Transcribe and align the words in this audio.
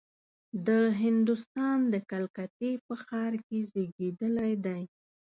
د 0.67 0.69
هندوستان 1.01 1.77
د 1.93 1.95
کلکتې 2.09 2.71
په 2.85 2.93
ښار 3.05 3.33
کې 3.47 3.57
زېږېدلی 3.71 4.53
دی. 4.65 4.81